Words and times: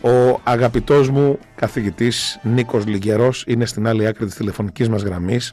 Ο 0.00 0.40
αγαπητός 0.44 1.10
μου 1.10 1.38
καθηγητής 1.54 2.40
Νίκος 2.42 2.86
Λιγκερός 2.86 3.44
είναι 3.46 3.66
στην 3.66 3.86
άλλη 3.86 4.06
άκρη 4.06 4.26
της 4.26 4.34
τηλεφωνικής 4.34 4.88
μας 4.88 5.02
γραμμής 5.02 5.52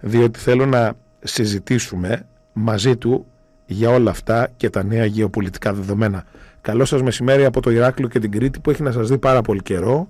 διότι 0.00 0.38
θέλω 0.38 0.66
να 0.66 0.92
συζητήσουμε 1.22 2.26
μαζί 2.52 2.96
του 2.96 3.26
για 3.66 3.90
όλα 3.90 4.10
αυτά 4.10 4.48
και 4.56 4.70
τα 4.70 4.84
νέα 4.84 5.04
γεωπολιτικά 5.04 5.72
δεδομένα. 5.72 6.24
Καλό 6.60 6.84
σας 6.84 7.02
μεσημέρι 7.02 7.44
από 7.44 7.60
το 7.60 7.70
Ηράκλειο 7.70 8.08
και 8.08 8.18
την 8.18 8.30
Κρήτη 8.30 8.60
που 8.60 8.70
έχει 8.70 8.82
να 8.82 8.92
σας 8.92 9.08
δει 9.08 9.18
πάρα 9.18 9.40
πολύ 9.40 9.62
καιρό 9.62 10.08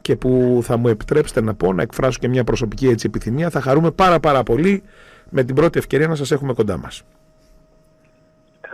και 0.00 0.16
που 0.16 0.60
θα 0.62 0.76
μου 0.76 0.88
επιτρέψετε 0.88 1.40
να 1.40 1.54
πω, 1.54 1.72
να 1.72 1.82
εκφράσω 1.82 2.18
και 2.20 2.28
μια 2.28 2.44
προσωπική 2.44 2.88
έτσι 2.88 3.06
επιθυμία. 3.06 3.50
Θα 3.50 3.60
χαρούμε 3.60 3.90
πάρα 3.90 4.20
πάρα 4.20 4.42
πολύ 4.42 4.82
με 5.30 5.44
την 5.44 5.54
πρώτη 5.54 5.78
ευκαιρία 5.78 6.08
να 6.08 6.14
σας 6.14 6.30
έχουμε 6.30 6.52
κοντά 6.52 6.78
μας. 6.78 7.02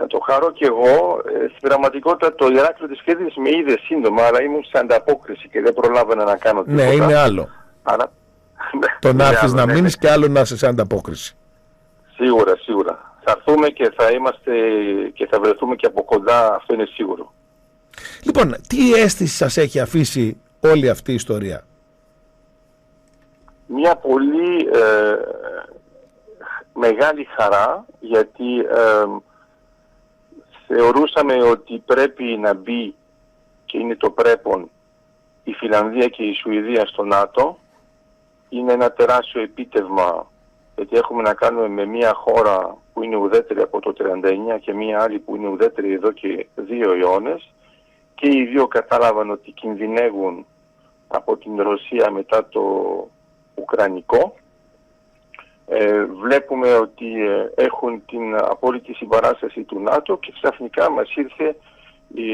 Θα 0.03 0.09
το 0.09 0.19
χαρώ 0.19 0.51
και 0.51 0.65
εγώ. 0.65 1.21
Ε, 1.25 1.47
στην 1.47 1.67
πραγματικότητα 1.67 2.35
το 2.35 2.45
Ηράκλειο 2.47 2.89
της 2.89 3.03
Κρήτης 3.05 3.35
με 3.35 3.49
είδε 3.49 3.77
σύντομα, 3.83 4.23
αλλά 4.23 4.41
ήμουν 4.41 4.63
σε 4.63 4.77
ανταπόκριση 4.79 5.49
και 5.49 5.61
δεν 5.61 5.73
προλάβαινα 5.73 6.23
να 6.23 6.35
κάνω 6.35 6.63
τίποτα. 6.63 6.83
Ναι, 6.83 6.91
είναι 6.91 7.15
άλλο. 7.15 7.49
Άρα... 7.83 8.11
το 8.99 9.13
να 9.13 9.27
έρθεις 9.27 9.53
να 9.53 9.65
ναι, 9.65 9.73
μείνεις 9.73 9.97
ναι. 9.97 10.07
και 10.07 10.13
άλλο 10.13 10.27
να 10.27 10.39
είσαι 10.39 10.57
σε 10.57 10.67
ανταπόκριση. 10.67 11.35
Σίγουρα, 12.15 12.55
σίγουρα 12.57 13.13
θα 13.23 13.35
έρθουμε 13.37 13.69
και 13.69 13.91
θα 13.95 14.11
είμαστε 14.11 14.51
και 15.13 15.27
θα 15.27 15.39
βρεθούμε 15.39 15.75
και 15.75 15.85
από 15.85 16.03
κοντά, 16.03 16.55
αυτό 16.55 16.73
είναι 16.73 16.85
σίγουρο. 16.85 17.33
Λοιπόν, 18.23 18.55
τι 18.67 18.93
αίσθηση 18.93 19.35
σας 19.35 19.57
έχει 19.57 19.79
αφήσει 19.79 20.41
όλη 20.59 20.89
αυτή 20.89 21.11
η 21.11 21.13
ιστορία; 21.13 21.63
Μια 23.65 23.95
πολύ 23.95 24.57
ε, 24.73 25.15
μεγάλη 26.73 27.27
χαρά 27.35 27.85
γιατί 27.99 28.59
ε, 28.59 29.05
θεωρούσαμε 30.75 31.43
ότι 31.43 31.83
πρέπει 31.85 32.23
να 32.23 32.53
μπει 32.53 32.95
και 33.65 33.77
είναι 33.77 33.95
το 33.95 34.09
πρέπον 34.09 34.69
η 35.43 35.53
Φιλανδία 35.53 36.07
και 36.07 36.23
η 36.23 36.33
Σουηδία 36.33 36.85
στο 36.85 37.03
ΝΑΤΟ. 37.03 37.57
Είναι 38.49 38.73
ένα 38.73 38.91
τεράστιο 38.91 39.41
επίτευγμα 39.41 40.27
γιατί 40.75 40.97
έχουμε 40.97 41.21
να 41.21 41.33
κάνουμε 41.33 41.67
με 41.67 41.85
μια 41.85 42.13
χώρα 42.13 42.77
που 42.93 43.03
είναι 43.03 43.15
ουδέτερη 43.15 43.61
από 43.61 43.79
το 43.79 43.93
1939 44.55 44.59
και 44.61 44.73
μια 44.73 45.01
άλλη 45.01 45.19
που 45.19 45.35
είναι 45.35 45.47
ουδέτερη 45.47 45.93
εδώ 45.93 46.11
και 46.11 46.47
δύο 46.55 46.91
αιώνες 46.91 47.53
και 48.15 48.27
οι 48.27 48.45
δύο 48.45 48.67
κατάλαβαν 48.67 49.29
ότι 49.29 49.51
κινδυνεύουν 49.51 50.45
από 51.07 51.37
την 51.37 51.61
Ρωσία 51.61 52.11
μετά 52.11 52.47
το 52.47 52.61
Ουκρανικό. 53.55 54.35
Ε, 55.67 56.05
βλέπουμε 56.05 56.73
ότι 56.73 57.27
ε, 57.27 57.63
έχουν 57.63 58.05
την 58.05 58.35
απόλυτη 58.35 58.93
συμπαράσταση 58.93 59.63
του 59.63 59.79
ΝΑΤΟ 59.79 60.17
και 60.17 60.33
ξαφνικά 60.41 60.89
μας 60.91 61.15
ήρθε 61.15 61.55
η, 62.13 62.31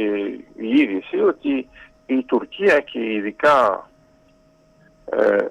η 0.56 0.80
είδηση 0.80 1.20
ότι 1.20 1.70
η 2.06 2.24
Τουρκία 2.24 2.80
και 2.80 3.00
ειδικά 3.14 3.90
ε, 5.06 5.46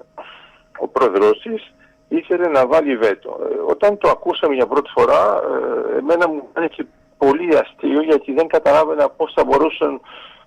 ο 0.79 0.87
πρόεδρος 0.87 1.41
της 1.41 1.73
ήθελε 2.07 2.47
να 2.47 2.67
βάλει 2.67 2.97
βέτο. 2.97 3.39
Ε, 3.51 3.71
όταν 3.71 3.97
το 3.97 4.09
ακούσαμε 4.09 4.55
για 4.55 4.67
πρώτη 4.67 4.89
φορά, 4.89 5.41
ε, 5.93 5.97
εμένα 5.97 6.27
μου 6.27 6.47
φάνηκε 6.53 6.85
πολύ 7.17 7.57
αστείο 7.57 8.01
γιατί 8.01 8.33
δεν 8.33 8.47
καταλάβαινα 8.47 9.09
πώς 9.09 9.33
θα 9.35 9.43
μπορούσαν 9.43 10.01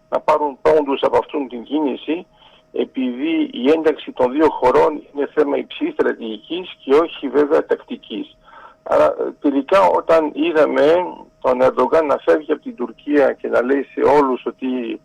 να 0.08 0.20
πάρουν 0.20 0.58
πόντους 0.62 1.02
από 1.02 1.18
αυτήν 1.18 1.48
την 1.48 1.62
κίνηση 1.62 2.26
επειδή 2.72 3.50
η 3.52 3.70
ένταξη 3.70 4.12
των 4.12 4.32
δύο 4.32 4.48
χωρών 4.50 5.02
είναι 5.14 5.28
θέμα 5.34 5.56
υψής 5.56 5.92
στρατηγικής 5.92 6.76
και 6.84 6.94
όχι 6.94 7.28
βέβαια 7.28 7.66
τακτικής. 7.66 8.36
Αλλά 8.82 9.04
ε, 9.04 9.32
τελικά 9.40 9.80
όταν 9.80 10.30
είδαμε 10.34 10.94
τον 11.40 11.60
Ερντογκάν 11.60 12.06
να 12.06 12.18
φεύγει 12.18 12.52
από 12.52 12.62
την 12.62 12.74
Τουρκία 12.74 13.32
και 13.32 13.48
να 13.48 13.62
λέει 13.62 13.82
σε 13.82 14.00
όλους 14.00 14.46
ότι 14.46 15.00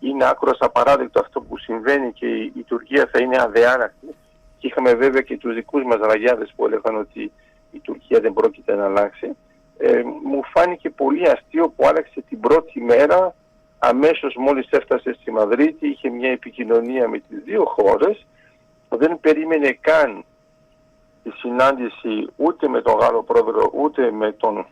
είναι 0.00 0.28
άκρος 0.28 0.58
απαράδεκτο 0.60 1.20
αυτό 1.20 1.40
που 1.40 1.58
συμβαίνει 1.58 2.12
και 2.12 2.26
η, 2.26 2.64
Τουρκία 2.66 3.08
θα 3.12 3.22
είναι 3.22 3.42
αδεάρακτη 3.42 4.06
και 4.58 4.66
είχαμε 4.66 4.94
βέβαια 4.94 5.22
και 5.22 5.38
τους 5.38 5.54
δικούς 5.54 5.82
μας 5.84 5.98
ραγιάδες 6.00 6.52
που 6.56 6.66
έλεγαν 6.66 6.96
ότι 6.96 7.32
η 7.70 7.78
Τουρκία 7.78 8.20
δεν 8.20 8.32
πρόκειται 8.32 8.74
να 8.74 8.84
αλλάξει. 8.84 9.36
Ε, 9.78 10.02
μου 10.24 10.42
φάνηκε 10.54 10.90
πολύ 10.90 11.28
αστείο 11.28 11.68
που 11.68 11.86
άλλαξε 11.86 12.24
την 12.28 12.40
πρώτη 12.40 12.80
μέρα 12.80 13.34
αμέσως 13.84 14.34
μόλις 14.38 14.68
έφτασε 14.70 15.16
στη 15.20 15.30
Μαδρίτη 15.30 15.88
είχε 15.88 16.08
μια 16.08 16.30
επικοινωνία 16.30 17.08
με 17.08 17.18
τις 17.18 17.38
δύο 17.44 17.64
χώρες 17.64 18.26
δεν 18.88 19.20
περίμενε 19.20 19.78
καν 19.80 20.24
τη 21.22 21.30
συνάντηση 21.30 22.26
ούτε 22.36 22.68
με 22.68 22.82
τον 22.82 22.94
Γάλλο 22.94 23.22
πρόεδρο 23.22 23.70
ούτε 23.74 24.10
με 24.10 24.32
τον 24.32 24.66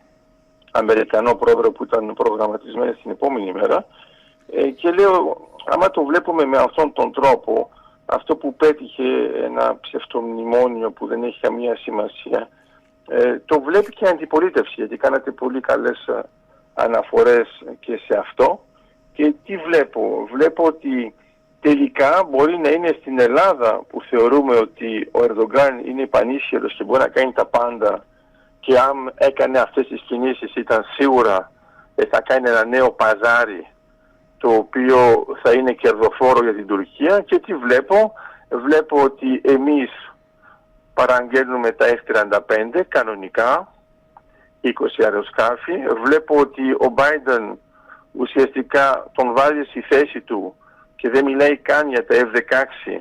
Αμερικανό 0.71 1.35
πρόεδρο 1.35 1.73
που 1.73 1.85
ήταν 1.85 2.15
προγραμματισμένο 2.15 2.93
στην 2.93 3.11
επόμενη 3.11 3.53
μέρα. 3.53 3.87
Ε, 4.53 4.69
και 4.69 4.91
λέω 4.91 5.49
άμα 5.67 5.91
το 5.91 6.05
βλέπουμε 6.05 6.45
με 6.45 6.59
αυτόν 6.59 6.93
τον 6.93 7.13
τρόπο 7.13 7.71
αυτό 8.07 8.37
που 8.37 8.55
πέτυχε 8.55 9.31
ένα 9.45 9.79
ψευτομνημόνιο 9.81 10.91
που 10.91 11.07
δεν 11.07 11.23
έχει 11.23 11.41
καμία 11.41 11.77
σημασία 11.77 12.49
ε, 13.09 13.39
το 13.45 13.61
βλέπει 13.61 13.93
και 13.93 14.05
η 14.05 14.09
αντιπολίτευση 14.09 14.75
γιατί 14.77 14.97
κάνατε 14.97 15.31
πολύ 15.31 15.61
καλές 15.61 16.07
ε, 16.07 16.23
αναφορές 16.75 17.63
και 17.81 17.97
σε 17.97 18.19
αυτό 18.19 18.61
και 19.21 19.35
τι 19.45 19.57
βλέπω; 19.57 20.29
Βλέπω 20.33 20.65
ότι 20.65 21.15
τελικά 21.61 22.29
μπορεί 22.31 22.59
να 22.59 22.71
είναι 22.71 22.97
στην 23.01 23.21
Ελλάδα 23.21 23.83
που 23.89 24.03
θεωρούμε 24.03 24.57
ότι 24.57 25.09
ο 25.13 25.23
Ερδογκάν 25.23 25.79
είναι 25.85 26.07
πανίσχυρος 26.07 26.75
και 26.75 26.85
μπορεί 26.85 27.01
να 27.01 27.09
κάνει 27.09 27.33
τα 27.33 27.47
πάντα 27.47 28.05
και 28.61 28.79
αν 28.79 29.13
έκανε 29.15 29.59
αυτές 29.59 29.87
τις 29.89 30.03
κινήσεις 30.07 30.55
ήταν 30.55 30.85
σίγουρα 30.97 31.53
θα 32.11 32.21
κάνει 32.21 32.49
ένα 32.49 32.65
νέο 32.65 32.91
παζάρι 32.91 33.67
το 34.39 34.49
οποίο 34.49 35.27
θα 35.43 35.53
είναι 35.53 35.73
κερδοφόρο 35.73 36.43
για 36.43 36.55
την 36.55 36.67
Τουρκία 36.67 37.21
και 37.21 37.39
τι 37.39 37.55
βλέπω; 37.55 38.13
Βλέπω 38.65 39.03
ότι 39.03 39.41
εμείς 39.45 39.91
παραγγέλνουμε 40.95 41.71
τα 41.71 41.87
F-35 41.87 42.81
κανονικά, 42.89 43.73
20 44.63 44.69
αεροσκάφη. 45.03 45.73
Βλέπω 46.05 46.37
ότι 46.37 46.73
ο 46.73 46.95
Biden 46.97 47.57
ουσιαστικά 48.13 49.11
τον 49.15 49.33
βάζει 49.35 49.63
στη 49.69 49.81
θέση 49.81 50.21
του 50.21 50.55
και 50.97 51.11
δεν 51.11 51.25
μιλάει 51.25 51.57
καν 51.57 51.89
για 51.89 52.07
τα 52.07 52.15
F-16. 52.15 53.01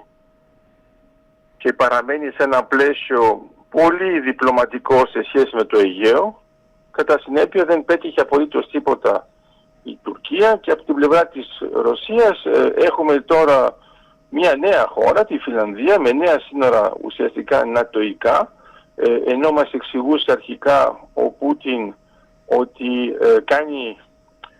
Και 1.57 1.73
παραμένει 1.73 2.25
σε 2.25 2.43
ένα 2.43 2.63
πλαίσιο 2.63 3.49
πολύ 3.69 4.19
διπλωματικό 4.19 4.95
σε 4.95 5.23
σχέση 5.23 5.55
με 5.55 5.63
το 5.63 5.79
Αιγαίο, 5.79 6.41
κατά 6.91 7.19
συνέπεια 7.19 7.65
δεν 7.65 7.85
πέτυχε 7.85 8.21
απολύτως 8.21 8.69
τίποτα 8.69 9.27
η 9.83 9.97
Τουρκία. 10.03 10.57
Και 10.61 10.71
από 10.71 10.83
την 10.83 10.95
πλευρά 10.95 11.27
της 11.27 11.61
Ρωσίας 11.73 12.45
ε, 12.45 12.73
έχουμε 12.75 13.19
τώρα 13.19 13.77
μια 14.29 14.55
νέα 14.55 14.85
χώρα, 14.87 15.25
τη 15.25 15.37
Φιλανδία, 15.37 15.99
με 15.99 16.11
νέα 16.11 16.39
σύνορα 16.39 16.93
ουσιαστικά 17.01 17.65
νατοϊκά, 17.65 18.53
ε, 18.95 19.17
ενώ 19.25 19.51
μας 19.51 19.71
εξηγούσε 19.71 20.31
αρχικά 20.31 21.07
ο 21.13 21.29
Πούτιν 21.29 21.93
ότι 22.45 23.15
ε, 23.19 23.39
κάνει 23.43 23.97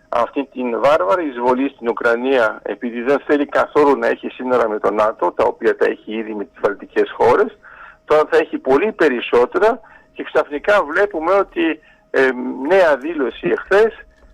αυτή 0.09 0.50
την 0.52 0.80
βάρβαρη 0.81 1.28
εισβολή 1.28 1.70
στην 1.70 1.90
Ουκρανία 1.90 2.59
επειδή 2.64 3.02
δεν 3.02 3.20
θέλει 3.25 3.46
καθόλου 3.46 3.97
να 3.97 4.08
έχει 4.08 4.28
σύνορα 4.30 4.70
με 4.70 4.80
τον 4.80 4.96
ΝΑΤΟ, 4.96 5.31
τα 5.31 5.44
οποία 5.44 5.75
τα 5.75 5.86
έχει 5.86 6.14
ήδη 6.16 6.34
με 6.34 6.44
τις 6.44 6.59
βαλτικές 6.62 7.12
χώρες, 7.18 7.58
τώρα 8.06 8.22
θα 8.31 8.38
έχει 8.38 8.58
πολύ 8.58 8.92
περισσότερα 8.92 9.80
και 10.14 10.24
ξαφνικά 10.24 10.84
βλέπουμε 10.84 11.31
ότι 11.31 11.80
ε, 12.12 12.30
νέα 12.68 12.98
δήλωση 12.98 13.48
εχθές 13.48 13.94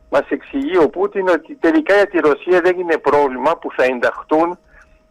μας 0.09 0.25
εξηγεί 0.29 0.77
ο 0.77 0.89
Πούτιν 0.89 1.27
ότι 1.27 1.55
τελικά 1.55 1.95
για 1.95 2.07
τη 2.07 2.17
Ρωσία 2.19 2.61
δεν 2.61 2.79
είναι 2.79 2.97
πρόβλημα 2.97 3.57
που 3.57 3.71
θα 3.75 3.83
ενταχθούν 3.83 4.57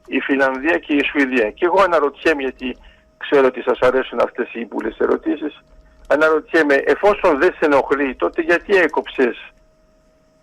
η 0.06 0.20
Φιλανδία 0.20 0.78
και 0.78 0.94
η 0.94 1.04
Σουηδία. 1.04 1.50
Και 1.50 1.64
εγώ 1.64 1.82
αναρωτιέμαι 1.82 2.42
γιατί 2.42 2.76
ξέρω 3.16 3.46
ότι 3.46 3.62
σας 3.62 3.78
αρέσουν 3.80 4.20
αυτές 4.20 4.54
οι 4.54 4.60
ύπουλες 4.60 4.98
ερωτήσεις. 4.98 5.62
Αναρωτιέμαι, 6.08 6.74
εφόσον 6.74 7.38
δεν 7.38 7.52
σε 7.52 7.64
ενοχλεί, 7.64 8.14
τότε 8.14 8.42
γιατί 8.42 8.76
έκοψες 8.76 9.53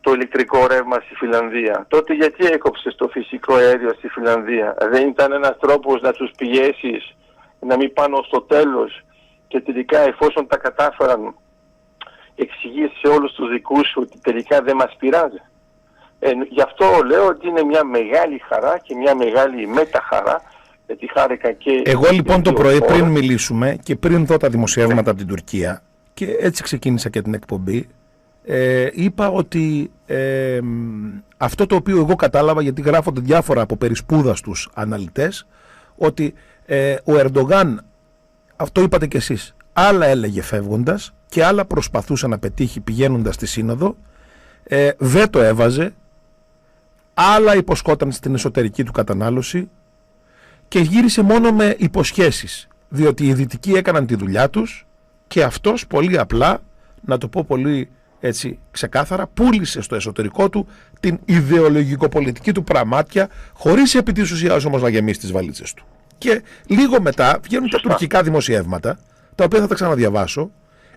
το 0.01 0.13
ηλεκτρικό 0.13 0.67
ρεύμα 0.67 0.95
στη 0.95 1.15
Φιλανδία. 1.15 1.85
Τότε 1.89 2.13
γιατί 2.13 2.45
έκοψες 2.45 2.95
το 2.95 3.07
φυσικό 3.07 3.53
αέριο 3.53 3.93
στη 3.97 4.07
Φιλανδία; 4.07 4.75
Δεν 4.91 5.07
ήταν 5.07 5.31
ένας 5.31 5.57
τρόπος 5.59 6.01
να 6.01 6.11
τους 6.11 6.31
πιέσεις 6.37 7.15
να 7.59 7.75
μην 7.75 7.93
πάνε 7.93 8.17
στο 8.25 8.41
τέλος; 8.41 9.01
Και 9.47 9.61
τελικά 9.61 9.99
εφόσον 9.99 10.47
τα 10.47 10.57
κατάφεραν 10.57 11.35
εξηγήσει 12.35 12.95
σε 13.01 13.07
όλους 13.07 13.33
τους 13.33 13.49
δικούς 13.49 13.87
σου 13.87 14.01
ότι 14.03 14.19
τελικά 14.21 14.61
δεν 14.61 14.75
μας 14.75 14.95
πειράζει. 14.99 15.41
Ε, 16.19 16.31
γι' 16.49 16.61
αυτό 16.61 16.85
λέω 17.05 17.25
ότι 17.27 17.47
είναι 17.47 17.63
μια 17.63 17.83
μεγάλη 17.83 18.41
χαρά 18.49 18.77
και 18.77 18.95
μια 18.95 19.15
μεγάλη 19.15 19.67
μεταχαρά 19.67 20.41
γιατί 20.85 21.09
χάρηκα 21.13 21.51
και... 21.51 21.81
Εγώ 21.85 22.09
λοιπόν 22.11 22.43
το 22.43 22.53
πρωί 22.53 22.81
πριν 22.81 23.05
μιλήσουμε 23.05 23.77
και 23.83 23.95
πριν 23.95 24.25
δω 24.25 24.37
τα 24.37 24.49
δημοσιεύματα 24.49 25.09
από 25.09 25.19
την 25.19 25.27
Τουρκία 25.27 25.81
και 26.13 26.37
έτσι 26.39 26.63
ξεκίνησα 26.63 27.09
και 27.09 27.21
την 27.21 27.33
εκπομπή 27.33 27.87
ε, 28.43 28.87
είπα 28.93 29.29
ότι 29.29 29.91
ε, 30.05 30.59
αυτό 31.37 31.65
το 31.65 31.75
οποίο 31.75 31.97
εγώ 31.97 32.15
κατάλαβα 32.15 32.61
γιατί 32.61 32.81
γράφονται 32.81 33.21
διάφορα 33.21 33.61
από 33.61 33.77
περισπούδαστους 33.77 34.69
αναλυτές 34.73 35.47
ότι 35.95 36.33
ε, 36.65 36.95
ο 37.03 37.13
Ερντογάν 37.13 37.85
αυτό 38.55 38.81
είπατε 38.81 39.07
κι 39.07 39.17
εσείς 39.17 39.55
άλλα 39.73 40.05
έλεγε 40.05 40.41
φεύγοντας 40.41 41.13
και 41.27 41.45
άλλα 41.45 41.65
προσπαθούσε 41.65 42.27
να 42.27 42.39
πετύχει 42.39 42.79
πηγαίνοντας 42.79 43.35
στη 43.35 43.45
Σύνοδο 43.45 43.97
ε, 44.63 44.89
δεν 44.97 45.29
το 45.29 45.41
έβαζε 45.41 45.93
άλλα 47.13 47.55
υποσχόταν 47.55 48.11
στην 48.11 48.33
εσωτερική 48.33 48.83
του 48.83 48.91
κατανάλωση 48.91 49.69
και 50.67 50.79
γύρισε 50.79 51.21
μόνο 51.21 51.51
με 51.51 51.75
υποσχέσεις 51.77 52.67
διότι 52.89 53.27
οι 53.27 53.33
δυτικοί 53.33 53.71
έκαναν 53.71 54.05
τη 54.05 54.15
δουλειά 54.15 54.49
τους 54.49 54.85
και 55.27 55.43
αυτός 55.43 55.87
πολύ 55.87 56.19
απλά, 56.19 56.61
να 57.01 57.17
το 57.17 57.27
πω 57.27 57.43
πολύ 57.43 57.89
έτσι 58.21 58.59
ξεκάθαρα, 58.71 59.27
πούλησε 59.27 59.81
στο 59.81 59.95
εσωτερικό 59.95 60.49
του 60.49 60.67
την 60.99 61.19
ιδεολογικοπολιτική 61.25 62.51
του 62.51 62.63
πραμάτια 62.63 63.29
χωρίς 63.53 63.95
επί 63.95 64.11
της 64.11 64.31
ουσίας 64.31 64.65
όμως 64.65 64.81
να 64.81 64.89
γεμίσει 64.89 65.19
τις 65.19 65.31
βαλίτσες 65.31 65.73
του. 65.73 65.85
Και 66.17 66.41
λίγο 66.65 67.01
μετά 67.01 67.39
βγαίνουν 67.43 67.69
τα 67.69 67.79
τουρκικά 67.79 68.23
δημοσιεύματα, 68.23 68.99
τα 69.35 69.43
οποία 69.43 69.59
θα 69.59 69.67
τα 69.67 69.73
ξαναδιαβάσω, 69.73 70.51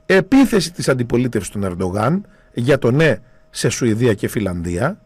επίθεση 0.07 0.73
της 0.73 0.89
αντιπολίτευσης 0.89 1.51
του 1.51 1.61
Ερντογάν 1.63 2.27
για 2.53 2.79
το 2.79 2.91
ναι 2.91 3.17
σε 3.51 3.69
Σουηδία 3.69 4.15
και 4.15 4.29
Φιλανδία 4.29 4.99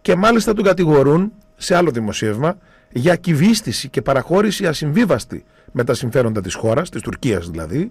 και 0.00 0.16
μάλιστα 0.16 0.54
τον 0.54 0.64
κατηγορούν 0.64 1.32
σε 1.56 1.76
άλλο 1.76 1.90
δημοσίευμα 1.90 2.56
για 2.90 3.16
κυβίστηση 3.16 3.88
και 3.88 4.02
παραχώρηση 4.02 4.66
ασυμβίβαστη 4.66 5.44
με 5.76 5.84
τα 5.84 5.94
συμφέροντα 5.94 6.40
της 6.40 6.54
χώρας, 6.54 6.90
της 6.90 7.02
Τουρκίας 7.02 7.48
δηλαδή, 7.50 7.90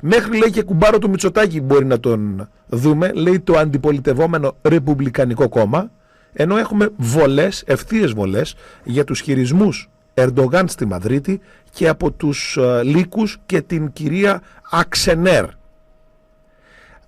μέχρι 0.00 0.38
λέει 0.38 0.50
και 0.50 0.62
κουμπάρο 0.62 0.98
του 0.98 1.10
Μητσοτάκη 1.10 1.60
μπορεί 1.60 1.84
να 1.84 2.00
τον 2.00 2.48
δούμε, 2.66 3.12
λέει 3.12 3.40
το 3.40 3.58
αντιπολιτευόμενο 3.58 4.56
Ρεπουμπλικανικό 4.62 5.48
κόμμα, 5.48 5.90
ενώ 6.32 6.56
έχουμε 6.56 6.90
βολές, 6.96 7.62
ευθείες 7.66 8.12
βολές 8.12 8.54
για 8.84 9.04
τους 9.04 9.20
χειρισμούς 9.20 9.90
Ερντογάν 10.14 10.68
στη 10.68 10.86
Μαδρίτη 10.86 11.40
και 11.70 11.88
από 11.88 12.10
τους 12.10 12.58
uh, 12.60 12.80
λύκους 12.84 13.38
και 13.46 13.60
την 13.60 13.92
κυρία 13.92 14.42
Αξενέρ. 14.70 15.44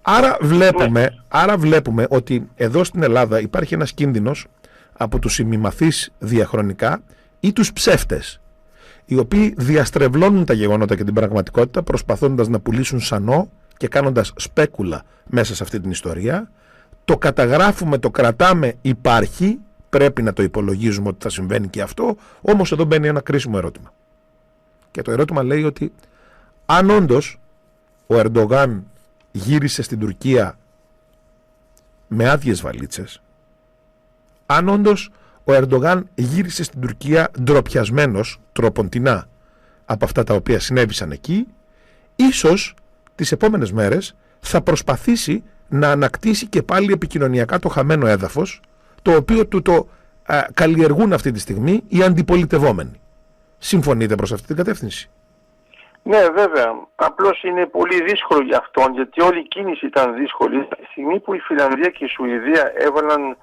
Άρα 0.02 0.36
βλέπουμε, 0.40 1.00
ναι. 1.00 1.06
άρα 1.28 1.56
βλέπουμε 1.56 2.06
ότι 2.08 2.48
εδώ 2.54 2.84
στην 2.84 3.02
Ελλάδα 3.02 3.40
υπάρχει 3.40 3.74
ένας 3.74 3.92
κίνδυνος 3.92 4.46
από 4.92 5.18
τους 5.18 5.38
ημιμαθείς 5.38 6.12
διαχρονικά 6.18 7.02
ή 7.40 7.52
τους 7.52 7.72
ψεύτες 7.72 8.40
οι 9.04 9.18
οποίοι 9.18 9.54
διαστρεβλώνουν 9.56 10.44
τα 10.44 10.52
γεγονότα 10.52 10.96
και 10.96 11.04
την 11.04 11.14
πραγματικότητα 11.14 11.82
προσπαθώντας 11.82 12.48
να 12.48 12.60
πουλήσουν 12.60 13.00
σανό 13.00 13.50
και 13.76 13.88
κάνοντας 13.88 14.32
σπέκουλα 14.36 15.02
μέσα 15.26 15.54
σε 15.54 15.62
αυτή 15.62 15.80
την 15.80 15.90
ιστορία. 15.90 16.50
Το 17.04 17.18
καταγράφουμε, 17.18 17.98
το 17.98 18.10
κρατάμε, 18.10 18.74
υπάρχει 18.82 19.58
πρέπει 19.90 20.22
να 20.22 20.32
το 20.32 20.42
υπολογίζουμε 20.42 21.08
ότι 21.08 21.18
θα 21.20 21.28
συμβαίνει 21.28 21.68
και 21.68 21.82
αυτό 21.82 22.16
όμως 22.40 22.72
εδώ 22.72 22.84
μπαίνει 22.84 23.08
ένα 23.08 23.20
κρίσιμο 23.20 23.54
ερώτημα. 23.56 23.92
Και 24.90 25.02
το 25.02 25.10
ερώτημα 25.10 25.42
λέει 25.42 25.64
ότι 25.64 25.92
αν 26.66 26.90
όντως 26.90 27.40
ο 28.06 28.14
Ερντογάν 28.14 28.82
γύρισε 29.32 29.82
στην 29.82 29.98
Τουρκία 29.98 30.58
με 32.08 32.28
άδειες 32.28 32.60
βαλίτσες 32.60 33.22
αν 34.46 34.68
όντως 34.68 35.10
ο 35.44 35.52
Ερντογάν 35.52 36.08
γύρισε 36.14 36.64
στην 36.64 36.80
Τουρκία 36.80 37.30
ντροπιασμένος 37.40 38.40
τροποντινά 38.52 39.26
από 39.84 40.04
αυτά 40.04 40.24
τα 40.24 40.34
οποία 40.34 40.60
συνέβησαν 40.60 41.10
εκεί, 41.10 41.46
ίσως 42.16 42.74
τις 43.14 43.32
επόμενες 43.32 43.72
μέρες 43.72 44.16
θα 44.40 44.62
προσπαθήσει 44.62 45.44
να 45.68 45.90
ανακτήσει 45.90 46.46
και 46.46 46.62
πάλι 46.62 46.92
επικοινωνιακά 46.92 47.58
το 47.58 47.68
χαμένο 47.68 48.06
έδαφος, 48.06 48.60
το 49.02 49.16
οποίο 49.16 49.46
του 49.46 49.62
το 49.62 49.88
καλλιεργούν 50.54 51.12
αυτή 51.12 51.30
τη 51.30 51.38
στιγμή 51.40 51.82
οι 51.88 52.02
αντιπολιτευόμενοι. 52.02 53.00
Συμφωνείτε 53.58 54.14
προς 54.14 54.32
αυτή 54.32 54.46
την 54.46 54.56
κατεύθυνση; 54.56 55.10
Ναι, 56.02 56.18
βέβαια. 56.34 56.70
Απλώς 56.94 57.42
είναι 57.42 57.66
πολύ 57.66 58.02
δύσκολο 58.02 58.42
για 58.42 58.58
αυτόν, 58.58 58.92
γιατί 58.92 59.22
όλη 59.22 59.38
η 59.38 59.48
κίνηση 59.48 59.86
ήταν 59.86 60.14
δύσκολη. 60.14 60.68
Στη 60.72 60.84
στιγμή 60.90 61.20
που 61.20 61.34
η 61.34 61.38
Φιλανδία 61.38 61.90
και 61.90 62.04
η 62.04 62.08
Σουηδία 62.08 62.72
έβαλαν 62.76 63.36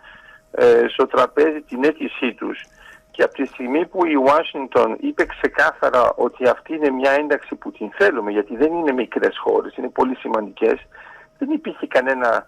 ε, 0.51 0.85
στο 0.87 1.07
τραπέζι 1.07 1.61
την 1.61 1.83
αίτησή 1.83 2.33
τους 2.33 2.65
και 3.11 3.23
από 3.23 3.33
τη 3.33 3.45
στιγμή 3.45 3.85
που 3.85 4.05
η 4.05 4.15
Ουάσιγκτον 4.15 4.97
είπε 4.99 5.25
ξεκάθαρα 5.25 6.13
ότι 6.15 6.47
αυτή 6.47 6.73
είναι 6.75 6.89
μια 6.89 7.11
ένταξη 7.11 7.55
που 7.55 7.71
την 7.71 7.91
θέλουμε 7.91 8.31
γιατί 8.31 8.55
δεν 8.55 8.73
είναι 8.73 8.91
μικρές 8.91 9.37
χώρες, 9.37 9.75
είναι 9.75 9.89
πολύ 9.89 10.15
σημαντικές 10.15 10.79
δεν 11.41 11.49
υπήρχε 11.49 11.87
κανένα 11.87 12.45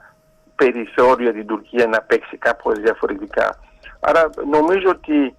περιθώριο 0.55 1.23
για 1.23 1.33
την 1.33 1.47
Τουρκία 1.47 1.87
να 1.87 2.01
παίξει 2.01 2.37
κάπως 2.37 2.79
διαφορετικά. 2.79 3.59
Άρα 3.99 4.29
νομίζω 4.51 4.89
ότι 4.89 5.35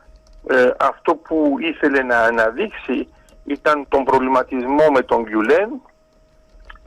ε, 0.49 0.71
αυτό 0.79 1.15
που 1.15 1.57
ήθελε 1.59 2.03
να 2.03 2.19
αναδείξει 2.19 3.09
ήταν 3.45 3.87
τον 3.89 4.05
προβληματισμό 4.05 4.87
με 4.93 5.03
τον 5.03 5.23
Γκιουλέν, 5.23 5.81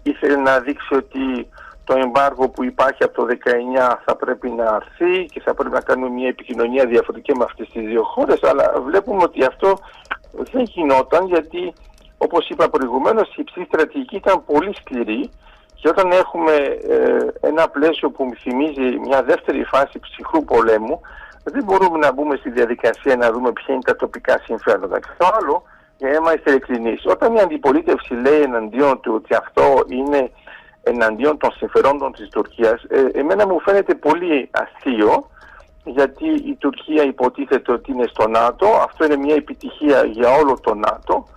ήθελε 0.03 0.35
να 0.35 0.59
δείξει 0.59 0.93
ότι 0.93 1.49
το 1.87 1.93
εμπάργο 1.97 2.49
που 2.49 2.63
υπάρχει 2.63 3.03
από 3.03 3.13
το 3.13 3.27
19 3.89 3.95
θα 4.05 4.15
πρέπει 4.15 4.49
να 4.49 4.65
αρθεί 4.65 5.25
και 5.25 5.41
θα 5.41 5.53
πρέπει 5.53 5.73
να 5.73 5.81
κάνουμε 5.81 6.09
μια 6.09 6.27
επικοινωνία 6.27 6.85
διαφορετική 6.85 7.37
με 7.37 7.43
αυτές 7.43 7.69
τις 7.69 7.85
δύο 7.85 8.03
χώρες 8.03 8.43
αλλά 8.43 8.73
βλέπουμε 8.85 9.23
ότι 9.23 9.43
αυτό 9.45 9.77
δεν 10.51 10.63
γινόταν 10.63 11.25
γιατί 11.25 11.73
όπως 12.17 12.49
είπα 12.49 12.69
προηγουμένως 12.69 13.27
η 13.27 13.35
υψηλή 13.37 13.65
στρατηγική 13.65 14.15
ήταν 14.15 14.45
πολύ 14.45 14.75
σκληρή 14.75 15.29
και 15.75 15.89
όταν 15.89 16.11
έχουμε 16.11 16.53
ε, 16.95 17.27
ένα 17.41 17.69
πλαίσιο 17.69 18.09
που 18.09 18.31
θυμίζει 18.41 18.97
μια 19.07 19.23
δεύτερη 19.23 19.63
φάση 19.63 19.99
ψυχρού 19.99 20.43
πολέμου 20.43 21.01
δεν 21.43 21.63
μπορούμε 21.63 21.97
να 21.97 22.13
μπούμε 22.13 22.35
στη 22.35 22.49
διαδικασία 22.49 23.15
να 23.15 23.31
δούμε 23.31 23.51
ποια 23.51 23.73
είναι 23.73 23.83
τα 23.85 23.95
τοπικά 23.95 24.41
συμφέροντα. 24.43 24.99
Και 24.99 25.07
το 25.17 25.29
άλλο, 25.41 25.63
για 25.97 26.09
να 26.09 26.15
είμαστε 26.15 26.51
ειλικρινείς, 26.51 27.05
όταν 27.05 27.35
η 27.35 27.39
αντιπολίτευση 27.39 28.13
λέει 28.13 28.41
εναντίον 28.41 28.99
του 29.01 29.13
ότι 29.15 29.35
αυτό 29.35 29.83
είναι 29.87 30.31
εναντίον 30.87 31.37
των 31.37 31.51
συμφερόντων 31.51 32.11
της 32.11 32.29
Τουρκίας, 32.29 32.83
ε, 32.83 33.19
εμένα 33.19 33.47
μου 33.47 33.59
φαίνεται 33.59 33.95
πολύ 33.95 34.49
αστείο 34.51 35.29
γιατί 35.83 36.27
η 36.27 36.55
Τουρκία 36.59 37.03
υποτίθεται 37.03 37.71
ότι 37.71 37.91
είναι 37.91 38.07
στο 38.07 38.27
ΝΑΤΟ, 38.27 38.67
αυτό 38.67 39.05
είναι 39.05 39.17
μια 39.17 39.35
επιτυχία 39.35 40.03
για 40.03 40.29
όλο 40.31 40.59
το 40.59 40.73
ΝΑΤΟ, 40.73 41.27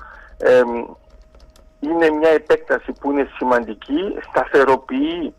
είναι 1.81 2.11
μια 2.11 2.31
επέκταση 2.31 2.93
που 2.93 3.11
είναι 3.11 3.29
σημαντική, 3.37 4.17
σταθεροποιεί 4.29 5.35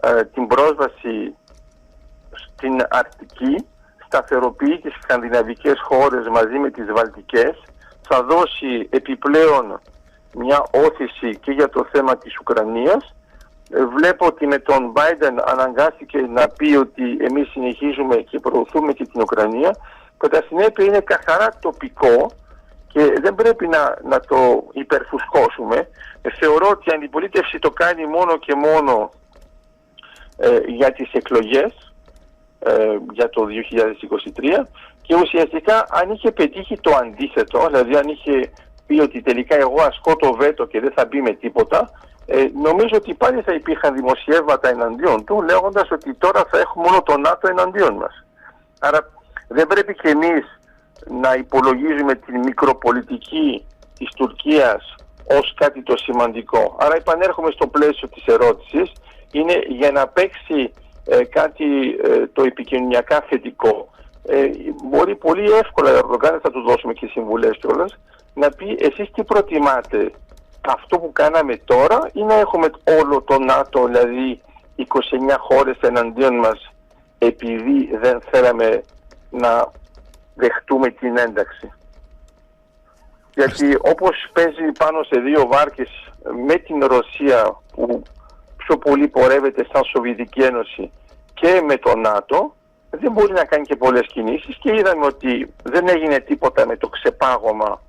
ε, 0.00 0.24
την 0.24 0.46
πρόσβαση 0.46 1.36
στην 2.30 2.86
Αρκτική, 2.90 3.66
σταθεροποιεί 4.06 4.80
τις 4.80 4.94
σκανδιναβικές 5.02 5.80
χώρες 5.80 6.28
μαζί 6.28 6.58
με 6.58 6.70
τις 6.70 6.86
Βαλτικές, 6.92 7.62
θα 8.08 8.22
δώσει 8.22 8.88
επιπλέον 8.90 9.80
μια 10.34 10.64
όθηση 10.72 11.38
και 11.38 11.50
για 11.50 11.68
το 11.68 11.86
θέμα 11.92 12.16
της 12.16 12.38
Ουκρανίας. 12.38 13.04
ε, 13.04 13.23
βλέπω 13.70 14.26
ότι 14.26 14.46
με 14.46 14.58
τον 14.58 14.92
Biden 14.96 15.42
αναγκάστηκε 15.46 16.18
να 16.18 16.48
πει 16.48 16.74
ότι 16.76 17.16
εμείς 17.20 17.50
συνεχίζουμε 17.50 18.16
και 18.16 18.38
προωθούμε 18.38 18.92
και 18.92 19.06
την 19.06 19.20
Ουκρανία. 19.20 19.76
Κατά 20.16 20.42
συνέπεια 20.48 20.84
είναι 20.84 21.00
καθαρά 21.00 21.48
τοπικό 21.60 22.30
και 22.92 23.12
δεν 23.22 23.34
πρέπει 23.34 23.68
να, 23.68 23.98
να 24.04 24.20
το 24.20 24.64
υπερφουσκώσουμε. 24.72 25.88
Ε, 26.22 26.30
θεωρώ 26.30 26.68
ότι 26.68 26.90
η 26.90 26.92
αντιπολίτευση 26.94 27.58
το 27.58 27.70
κάνει 27.70 28.06
μόνο 28.06 28.38
και 28.38 28.54
μόνο 28.54 29.10
ε, 30.36 30.58
για 30.66 30.92
τις 30.92 31.12
εκλογές 31.12 31.94
για 33.12 33.28
το 33.28 33.46
2023 34.62 34.66
και 35.02 35.14
ουσιαστικά 35.14 35.86
αν 35.90 36.10
είχε 36.10 36.30
πετύχει 36.30 36.78
το 36.80 36.90
αντίθετο, 36.94 37.66
δηλαδή 37.66 37.96
αν 37.96 38.08
είχε 38.08 38.50
πει 38.86 39.00
ότι 39.00 39.22
τελικά 39.22 39.56
εγώ 39.56 39.82
ασκώ 39.82 40.16
το 40.16 40.34
βέτο 40.34 40.66
και 40.66 40.80
δεν 40.80 40.92
θα 40.94 41.06
μπει 41.06 41.20
με 41.20 41.30
τίποτα, 41.32 41.90
ε, 42.26 42.46
νομίζω 42.62 42.96
ότι 42.96 43.14
πάλι 43.14 43.42
θα 43.42 43.54
υπήρχαν 43.54 43.94
δημοσιεύματα 43.94 44.68
εναντίον 44.68 45.24
του 45.24 45.42
λέγοντας 45.42 45.90
ότι 45.90 46.14
τώρα 46.14 46.44
θα 46.50 46.58
έχουμε 46.58 46.84
μόνο 46.84 47.02
το 47.02 47.18
ΝΑΤΟ 47.18 47.48
εναντίον 47.48 47.94
μας. 47.94 48.24
Άρα 48.80 49.10
δεν 49.48 49.66
πρέπει 49.66 49.94
και 49.94 50.08
εμείς 50.08 50.44
να 51.22 51.34
υπολογίζουμε 51.34 52.14
την 52.14 52.38
μικροπολιτική 52.38 53.66
της 53.98 54.08
Τουρκίας 54.16 54.94
ως 55.24 55.54
κάτι 55.56 55.82
το 55.82 55.96
σημαντικό. 55.96 56.76
Άρα 56.78 56.94
επανέρχομαι 56.96 57.50
στο 57.50 57.66
πλαίσιο 57.66 58.08
της 58.08 58.24
ερώτησης, 58.26 58.92
είναι 59.32 59.62
για 59.68 59.90
να 59.90 60.08
παίξει 60.08 60.72
ε, 61.06 61.24
κάτι 61.24 61.64
ε, 62.02 62.26
το 62.32 62.42
επικοινωνιακά 62.42 63.24
θετικό. 63.28 63.88
Ε, 64.26 64.50
μπορεί 64.90 65.16
πολύ 65.16 65.50
εύκολα, 65.50 65.90
Ερντογάν, 65.90 66.40
θα 66.42 66.50
του 66.50 66.60
δώσουμε 66.60 66.92
και 66.92 67.06
συμβουλές 67.06 67.56
κιόλας, 67.60 67.98
να 68.34 68.48
πει 68.50 68.76
εσείς 68.78 69.10
τι 69.10 69.24
προτιμάτε, 69.24 70.12
αυτό 70.66 70.98
που 70.98 71.12
κάναμε 71.12 71.56
τώρα 71.56 72.10
ή 72.12 72.22
να 72.22 72.34
έχουμε 72.34 72.70
όλο 73.00 73.22
το 73.22 73.38
ΝΑΤΟ, 73.38 73.84
δηλαδή 73.86 74.40
29 74.76 74.82
χώρες 75.38 75.76
εναντίον 75.80 76.34
μας 76.34 76.72
επειδή 77.18 77.96
δεν 77.96 78.20
θέλαμε 78.30 78.82
να 79.30 79.72
δεχτούμε 80.34 80.90
την 80.90 81.18
ένταξη. 81.18 81.72
Γιατί 83.34 83.78
όπως 83.80 84.30
παίζει 84.32 84.72
πάνω 84.78 85.02
σε 85.02 85.20
δύο 85.20 85.46
βάρκες 85.46 86.12
με 86.46 86.54
την 86.54 86.84
Ρωσία 86.84 87.60
που 87.74 88.02
πιο 88.56 88.78
πολύ 88.78 89.08
πορεύεται 89.08 89.66
σαν 89.72 89.84
Σοβιετική 89.84 90.40
Ένωση 90.40 90.90
και 91.34 91.60
με 91.66 91.76
το 91.76 91.96
ΝΑΤΟ 91.96 92.54
δεν 92.90 93.12
μπορεί 93.12 93.32
να 93.32 93.44
κάνει 93.44 93.64
και 93.64 93.76
πολλές 93.76 94.06
κινήσεις 94.06 94.56
και 94.56 94.74
είδαμε 94.74 95.06
ότι 95.06 95.52
δεν 95.62 95.88
έγινε 95.88 96.18
τίποτα 96.18 96.66
με 96.66 96.76
το 96.76 96.88
ξεπάγωμα 96.88 97.82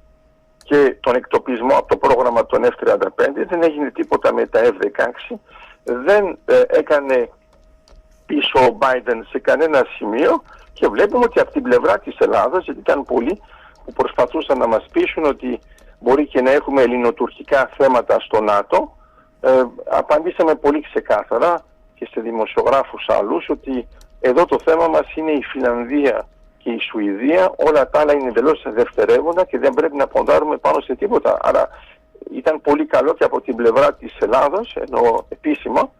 και 0.65 0.95
τον 1.00 1.15
εκτοπισμό 1.15 1.77
από 1.77 1.88
το 1.88 1.98
πρόγραμμα 1.98 2.45
των 2.45 2.65
F-35, 2.65 3.07
δεν 3.50 3.63
έγινε 3.63 3.91
τίποτα 3.91 4.34
με 4.34 4.45
τα 4.45 4.60
F-16, 4.63 5.36
δεν 5.84 6.38
ε, 6.45 6.62
έκανε 6.67 7.29
πίσω 8.25 8.60
ο 8.60 8.77
Biden 8.81 9.19
σε 9.29 9.39
κανένα 9.39 9.86
σημείο. 9.98 10.43
Και 10.74 10.88
βλέπουμε 10.88 11.24
ότι 11.24 11.39
από 11.39 11.51
την 11.51 11.62
πλευρά 11.62 12.00
της 12.00 12.17
Ελλάδας, 12.17 12.63
γιατί 12.63 12.79
ήταν 12.79 13.05
πολλοί 13.05 13.41
που 13.86 13.93
προσπαθούσαν 13.93 14.57
να 14.57 14.67
μας 14.67 14.86
πείσουν 14.91 15.25
ότι 15.25 15.60
μπορεί 16.00 16.27
και 16.27 16.41
να 16.41 16.51
έχουμε 16.51 16.81
ελληνοτουρκικά 16.81 17.69
θέματα 17.77 18.19
στο 18.19 18.41
ΝΑΤΟ, 18.41 18.98
ε, 19.41 19.63
απαντήσαμε 19.89 20.55
πολύ 20.55 20.81
ξεκάθαρα 20.81 21.65
και 21.95 22.07
σε 22.12 22.22
δημοσιογράφους 22.22 23.05
άλλους 23.10 23.50
ότι 23.50 23.88
εδώ 24.19 24.45
το 24.45 24.60
θέμα 24.65 24.88
μας 24.88 25.15
είναι 25.15 25.31
η 25.31 25.43
Φιλανδία 25.43 26.27
και 26.65 26.72
η 26.72 26.79
Σουηδία, 26.79 27.53
όλα 27.55 27.89
τα 27.89 28.00
άλλα 28.00 28.13
είναι 28.13 28.27
εντελώς 28.27 28.65
δευτερεύοντα 28.67 29.45
και 29.45 29.60
δεν 29.60 29.74
πρέπει 29.74 29.95
να 29.95 30.07
ποντάρουμε 30.07 30.57
πάνω 30.57 30.79
σε 30.81 30.95
τίποτα. 30.95 31.38
Άρα 31.41 31.69
ήταν 32.31 32.62
πολύ 32.62 32.86
καλό 32.86 33.13
και 33.13 33.24
από 33.24 33.41
την 33.41 33.55
πλευρά 33.55 33.93
της 33.93 34.17
Ελλάδος, 34.19 34.75
ενώ 34.75 35.25
επίσημα, 35.29 35.91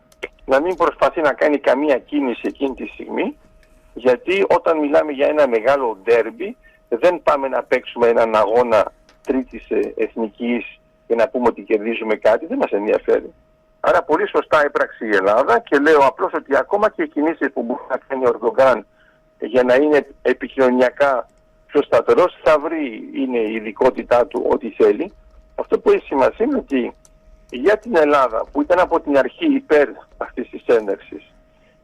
να 0.46 0.62
μην 0.62 0.76
προσπαθεί 0.76 1.22
να 1.22 1.34
κάνει 1.34 1.58
καμία 1.58 1.98
κίνηση 1.98 2.42
εκείνη 2.44 2.76
τη 2.76 2.88
στιγμή, 2.88 3.38
γιατί 3.94 4.46
όταν 4.50 4.78
μιλάμε 4.78 5.12
για 5.12 5.28
ένα 5.28 5.48
μεγάλο 5.48 5.98
ντέρμπι, 6.04 6.58
δεν 6.90 7.22
πάμε 7.24 7.48
να 7.48 7.64
παίξουμε 7.64 8.08
έναν 8.08 8.36
αγώνα 8.36 8.92
τρίτης 9.28 9.70
ε, 9.70 9.94
εθνικής 9.98 10.80
και 11.08 11.16
να 11.16 11.28
πούμε 11.28 11.48
ότι 11.48 11.62
κερδίζουμε 11.62 12.16
κάτι, 12.16 12.46
δεν 12.46 12.58
μας 12.58 12.72
ενδιαφέρει. 12.72 13.34
Άρα 13.80 14.04
πολύ 14.04 14.28
σωστά 14.28 14.64
έπραξε 14.64 15.06
η 15.06 15.16
Ελλάδα 15.16 15.60
και 15.60 15.78
λέω 15.78 16.00
απλώς 16.00 16.34
ότι 16.34 16.58
ακόμα 16.58 16.90
και 16.90 17.04
οι 17.04 17.08
κινήσεις 17.08 17.52
που 17.54 17.64
μπορεί 17.64 17.82
να 17.90 17.98
κάνει 18.08 18.26
ο 18.26 18.30
Ερντογκάν 18.30 18.86
για 19.46 19.64
να 19.64 19.76
είναι 19.76 20.08
επικοινωνιακά 20.22 21.30
πιο 21.68 21.82
σταθερός 21.82 22.38
θα 22.44 22.60
βρει, 22.60 23.10
είναι 23.14 23.38
η 23.38 23.54
ειδικότητά 23.54 24.28
του 24.28 24.46
ό,τι 24.50 24.70
θέλει. 24.70 25.14
Αυτό 25.56 25.80
που 25.80 25.92
έχει 25.92 26.06
σημασία 26.06 26.46
είναι 26.46 26.58
ότι 26.58 26.94
για 27.50 27.78
την 27.78 27.96
Ελλάδα 27.96 28.46
που 28.52 28.62
ήταν 28.62 28.80
από 28.80 29.00
την 29.00 29.18
αρχή 29.18 29.46
υπέρ 29.46 29.90
αυτής 30.18 30.50
της 30.50 30.64
ένταξης 30.66 31.34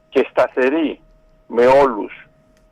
και 0.09 0.27
σταθερή 0.29 0.99
με 1.47 1.65
όλους 1.65 2.27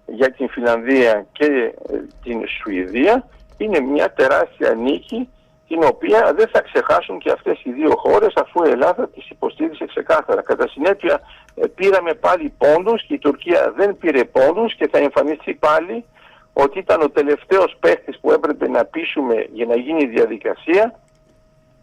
για 0.05 0.31
την 0.31 0.50
Φιλανδία 0.50 1.25
και 1.31 1.46
ε, 1.46 1.98
την 2.24 2.48
Σουηδία 2.48 3.27
είναι 3.58 3.79
μια 3.79 4.13
τεράστια 4.13 4.74
νίκη 4.74 5.29
την 5.69 5.83
οποία 5.83 6.33
δεν 6.35 6.47
θα 6.47 6.61
ξεχάσουν 6.61 7.19
και 7.19 7.31
αυτές 7.31 7.61
οι 7.63 7.71
δύο 7.71 7.93
χώρες 7.95 8.33
αφού 8.35 8.65
η 8.65 8.69
Ελλάδα 8.69 9.07
τις 9.07 9.29
υποστήριξε 9.29 9.85
ξεκάθαρα. 9.85 10.41
Κατά 10.41 10.67
συνέπεια 10.67 11.21
ε, 11.55 11.67
πήραμε 11.67 12.13
πάλι 12.13 12.53
πόντους 12.57 13.05
και 13.05 13.13
η 13.13 13.17
Τουρκία 13.19 13.73
δεν 13.75 13.97
πήρε 13.97 14.23
πόντους 14.23 14.75
και 14.75 14.88
θα 14.91 14.97
εμφανιστεί 14.97 15.53
πάλι 15.53 16.05
ότι 16.53 16.79
ήταν 16.79 17.01
ο 17.01 17.09
τελευταίος 17.09 17.75
παίχτης 17.79 18.19
που 18.19 18.31
έπρεπε 18.31 18.67
να 18.67 18.85
πείσουμε 18.85 19.35
για 19.51 19.65
να 19.65 19.75
γίνει 19.75 20.03
η 20.03 20.07
διαδικασία 20.07 20.99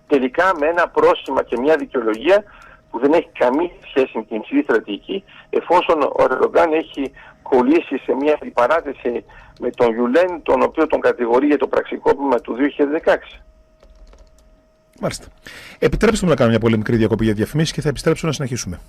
τελικά 0.07 0.52
με 0.59 0.66
ένα 0.66 0.88
πρόσημα 0.88 1.43
και 1.43 1.57
μια 1.59 1.76
δικαιολογία 1.76 2.45
που 2.90 2.99
δεν 2.99 3.12
έχει 3.12 3.31
καμία 3.38 3.71
σχέση 3.88 4.11
με 4.14 4.23
την 4.23 4.37
υψηλή 4.37 4.62
στρατηγική 4.62 5.25
εφόσον 5.50 6.02
ο 6.02 6.23
Ερντογκάν 6.23 6.73
έχει 6.73 7.12
κολλήσει 7.43 7.99
σε 7.99 8.14
μια 8.14 8.38
αντιπαράθεση 8.40 9.25
με 9.61 9.71
τον 9.71 9.95
Γιουλέν 9.95 10.43
τον 10.43 10.62
οποίο 10.62 10.87
τον 10.87 11.00
κατηγορεί 11.00 11.47
για 11.47 11.59
το 11.59 11.66
πραξικόπημα 11.66 12.40
του 12.40 12.57
2016. 13.05 13.16
Μάλιστα. 15.00 15.26
Επιτρέψτε 15.79 16.25
μου 16.25 16.31
να 16.31 16.37
κάνω 16.37 16.50
μια 16.50 16.59
πολύ 16.59 16.76
μικρή 16.76 16.97
διακοπή 16.97 17.25
για 17.25 17.35
διαφημίσεις 17.35 17.73
και 17.73 17.81
θα 17.81 17.88
επιστρέψω 17.88 18.26
να 18.26 18.33
συνεχίσουμε. 18.33 18.81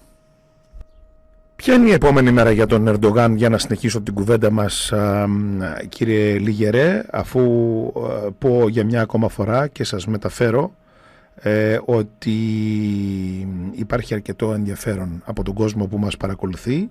Ποια 1.55 1.73
είναι 1.73 1.89
η 1.89 1.91
επόμενη 1.91 2.31
μέρα 2.31 2.51
για 2.51 2.65
τον 2.65 2.87
Ερντογάν 2.87 3.35
για 3.35 3.49
να 3.49 3.57
συνεχίσω 3.57 4.01
την 4.01 4.13
κουβέντα 4.13 4.51
μας 4.51 4.93
κύριε 5.89 6.37
Λιγερέ 6.37 7.03
αφού 7.11 7.41
πω 8.37 8.67
για 8.69 8.83
μια 8.83 9.01
ακόμα 9.01 9.29
φορά 9.29 9.67
και 9.67 9.83
σας 9.83 10.07
μεταφέρω 10.07 10.73
ε, 11.41 11.79
ότι 11.85 12.37
υπάρχει 13.71 14.13
αρκετό 14.13 14.53
ενδιαφέρον 14.53 15.21
από 15.25 15.43
τον 15.43 15.53
κόσμο 15.53 15.87
που 15.87 15.97
μας 15.97 16.17
παρακολουθεί 16.17 16.89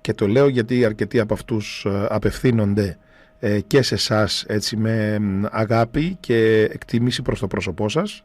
και 0.00 0.14
το 0.14 0.28
λέω 0.28 0.48
γιατί 0.48 0.84
αρκετοί 0.84 1.20
από 1.20 1.34
αυτούς 1.34 1.86
απευθύνονται 2.08 2.96
ε, 3.40 3.60
και 3.60 3.82
σε 3.82 3.94
εσάς 3.94 4.44
έτσι 4.48 4.76
με 4.76 5.20
αγάπη 5.50 6.16
και 6.20 6.68
εκτίμηση 6.72 7.22
προς 7.22 7.38
το 7.40 7.46
πρόσωπό 7.46 7.88
σας 7.88 8.24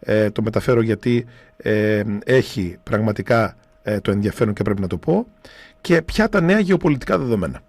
ε, 0.00 0.30
το 0.30 0.42
μεταφέρω 0.42 0.80
γιατί 0.80 1.26
ε, 1.56 2.02
έχει 2.24 2.78
πραγματικά 2.82 3.56
ε, 3.82 4.00
το 4.00 4.10
ενδιαφέρον 4.10 4.54
και 4.54 4.62
πρέπει 4.62 4.80
να 4.80 4.86
το 4.86 4.96
πω 4.96 5.26
και 5.80 6.02
ποια 6.02 6.28
τα 6.28 6.40
νέα 6.40 6.58
γεωπολιτικά 6.58 7.18
δεδομένα. 7.18 7.60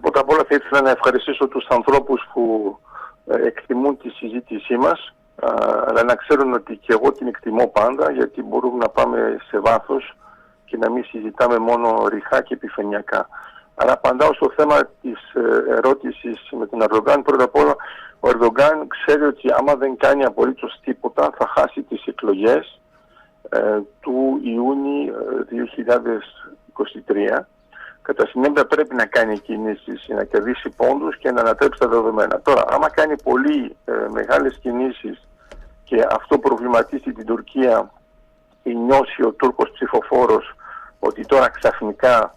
Πρώτα 0.00 0.20
απ' 0.20 0.30
όλα 0.30 0.44
θα 0.48 0.54
ήθελα 0.54 0.80
να 0.82 0.90
ευχαριστήσω 0.90 1.48
τους 1.48 1.66
ανθρώπους 1.68 2.28
που 2.32 2.78
εκτιμούν 3.26 3.96
τη 3.96 4.08
συζήτησή 4.08 4.76
μας 4.76 5.14
αλλά 5.86 6.02
να 6.04 6.14
ξέρουν 6.14 6.52
ότι 6.52 6.76
και 6.76 6.92
εγώ 6.92 7.12
την 7.12 7.26
εκτιμώ 7.26 7.66
πάντα 7.66 8.10
γιατί 8.10 8.42
μπορούμε 8.42 8.76
να 8.76 8.88
πάμε 8.88 9.36
σε 9.48 9.58
βάθος 9.58 10.16
και 10.64 10.76
να 10.76 10.90
μην 10.90 11.04
συζητάμε 11.04 11.58
μόνο 11.58 12.06
ρηχά 12.08 12.42
και 12.42 12.54
επιφανειακά. 12.54 13.28
Αλλά 13.78 13.92
απαντάω 13.92 14.32
στο 14.32 14.50
θέμα 14.56 14.88
της 15.02 15.18
ερώτησης 15.68 16.48
με 16.50 16.66
τον 16.66 16.82
Αρδογκάν. 16.82 17.22
Πρώτα 17.22 17.44
απ' 17.44 17.56
όλα 17.56 17.76
ο 18.20 18.28
Ερδογκάν 18.28 18.86
ξέρει 18.88 19.22
ότι 19.22 19.52
άμα 19.58 19.74
δεν 19.74 19.96
κάνει 19.96 20.24
απολύτως 20.24 20.80
τίποτα 20.84 21.30
θα 21.38 21.46
χάσει 21.48 21.82
τις 21.82 22.04
εκλογές 22.06 22.80
ε, 23.48 23.78
του 24.00 24.40
Ιούνιου 24.42 25.14
2023. 27.06 27.16
Ε, 27.16 27.46
Κατά 28.02 28.26
συνέπεια 28.26 28.66
πρέπει 28.66 28.94
να 28.94 29.06
κάνει 29.06 29.38
κινήσεις, 29.38 30.06
να 30.08 30.24
κερδίσει 30.24 30.68
πόντους 30.76 31.16
και 31.16 31.30
να 31.30 31.40
ανατρέψει 31.40 31.80
τα 31.80 31.88
δεδομένα. 31.88 32.40
Τώρα, 32.40 32.64
άμα 32.68 32.90
κάνει 32.90 33.22
πολύ 33.22 33.76
ε, 33.84 33.92
μεγάλες 34.10 34.58
κινήσεις 34.58 35.28
και 35.84 36.06
αυτό 36.10 36.38
προβληματίσει 36.38 37.12
την 37.12 37.26
Τουρκία 37.26 37.90
ή 38.62 38.74
νιώσει 38.74 39.22
ο 39.22 39.32
Τούρκος 39.32 39.70
ψηφοφόρος 39.70 40.54
ότι 40.98 41.26
τώρα 41.26 41.48
ξαφνικά 41.48 42.18
ε, 42.18 42.35